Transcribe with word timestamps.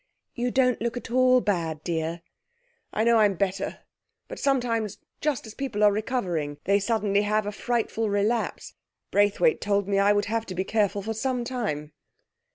'You 0.33 0.49
don't 0.49 0.81
look 0.81 0.97
at 0.97 1.11
all 1.11 1.41
bad, 1.41 1.83
dear.' 1.83 2.23
'I 2.91 3.03
know 3.03 3.17
I'm 3.19 3.35
better; 3.35 3.81
but 4.27 4.39
sometimes, 4.39 4.97
just 5.19 5.45
as 5.45 5.53
people 5.53 5.83
are 5.83 5.91
recovering, 5.91 6.57
they 6.63 6.79
suddenly 6.79 7.21
have 7.21 7.45
a 7.45 7.51
frightful 7.51 8.09
relapse. 8.09 8.73
Braithwaite 9.11 9.61
told 9.61 9.87
me 9.87 9.99
I 9.99 10.11
would 10.13 10.25
have 10.25 10.47
to 10.47 10.55
be 10.55 10.63
careful 10.63 11.03
for 11.03 11.13
some 11.13 11.43
time.' 11.43 11.91